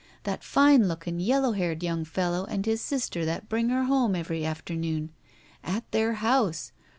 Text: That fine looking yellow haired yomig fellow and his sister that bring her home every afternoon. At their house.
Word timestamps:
That 0.23 0.43
fine 0.43 0.87
looking 0.87 1.19
yellow 1.19 1.51
haired 1.51 1.81
yomig 1.81 2.07
fellow 2.07 2.45
and 2.45 2.65
his 2.65 2.81
sister 2.81 3.23
that 3.25 3.47
bring 3.47 3.69
her 3.69 3.83
home 3.83 4.15
every 4.15 4.43
afternoon. 4.43 5.11
At 5.63 5.83
their 5.91 6.13
house. 6.13 6.71